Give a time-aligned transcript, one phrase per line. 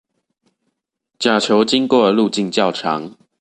[1.19, 3.15] 甲球經過的路徑較長